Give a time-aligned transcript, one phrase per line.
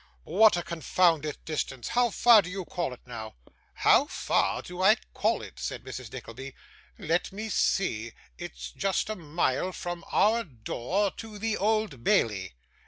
[0.23, 1.89] 'What a confounded distance!
[1.89, 3.35] How far do you call it now?'
[3.75, 6.11] 'How far do I call it?' said Mrs.
[6.11, 6.55] Nickleby.
[6.97, 8.13] 'Let me see.
[8.39, 12.53] It's just a mile from our door to the Old Bailey.